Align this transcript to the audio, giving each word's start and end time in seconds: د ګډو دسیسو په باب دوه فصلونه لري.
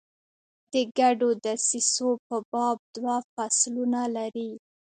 د 0.71 0.73
ګډو 0.97 1.29
دسیسو 1.45 2.09
په 2.27 2.37
باب 2.51 2.77
دوه 2.95 3.17
فصلونه 3.33 4.01
لري. 4.15 4.51